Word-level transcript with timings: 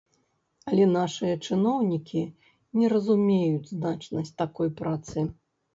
Але 0.71 0.87
нашыя 0.93 1.35
чыноўнікі 1.47 2.23
не 2.81 2.93
разумеюць 2.97 3.69
значнасць 3.77 4.37
такой 4.43 4.69
працы. 4.83 5.31